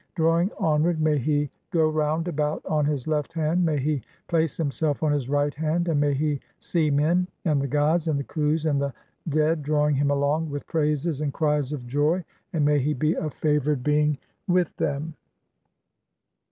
Drawing 0.15 0.49
on 0.57 0.81
"ward 0.81 0.99
may 0.99 1.19
he 1.19 1.41
(10) 1.45 1.49
go 1.69 1.87
round 1.87 2.27
about 2.27 2.65
on 2.65 2.85
his 2.85 3.07
left 3.07 3.33
hand, 3.33 3.63
may 3.63 3.77
he 3.77 4.01
"place 4.27 4.57
himself 4.57 5.03
on 5.03 5.11
his 5.11 5.29
right 5.29 5.53
hand, 5.53 5.87
and 5.87 6.01
may 6.01 6.15
he 6.15 6.39
see 6.57 6.89
men, 6.89 7.27
and 7.45 7.61
the 7.61 7.67
"gods, 7.67 8.07
and 8.07 8.17
the 8.19 8.23
Khus, 8.23 8.65
and 8.67 8.81
the 8.81 8.95
dead 9.29 9.61
drawing 9.61 9.93
him 9.93 10.09
along 10.09 10.49
with 10.49 10.65
"praises 10.65 11.21
and 11.21 11.31
cries 11.31 11.71
of 11.71 11.85
joy, 11.85 12.13
(11) 12.25 12.25
and 12.53 12.65
may 12.65 12.79
he 12.79 12.95
be 12.95 13.13
a 13.13 13.29
favoured 13.29 13.83
being 13.83 14.17
"with 14.47 14.75
them." 14.77 15.13